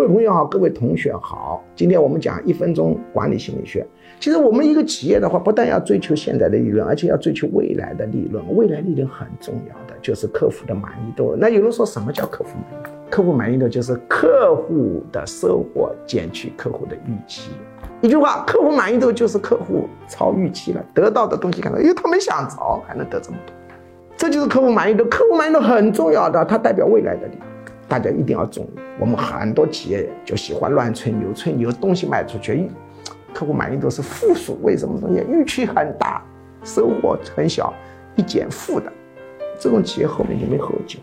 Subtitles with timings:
[0.00, 3.86] 各位朋友好，各位同学好，今天我们讲一分钟管理心理学。
[4.18, 8.42] 其实我们一个企业的话，不但要追求现在的利润，而且要追求未来的利润。
[8.56, 11.36] 未来利润很重要的就是客户的满意度。
[11.36, 12.90] 那有人说什么叫客户满意度？
[13.10, 17.50] 客户满意度就是客户的收获减去客户的预期。
[18.00, 22.56] 一句话，客户满意度就是客户超预期了，得到的东西看到，因为他没想着
[22.88, 23.54] 还能得这么多，
[24.16, 25.04] 这就是客户满意度。
[25.10, 27.49] 客户满意度很重要的，它代表未来的利润。
[27.90, 28.70] 大家一定要注意。
[29.00, 32.70] 我们很多企业就喜欢乱吹牛，吹牛东西卖出去，
[33.34, 34.56] 客户满意度是负数。
[34.62, 36.22] 为什么东西预期很大，
[36.62, 37.74] 收获很小，
[38.14, 38.92] 一减负的，
[39.58, 41.00] 这种企业后面就没后劲。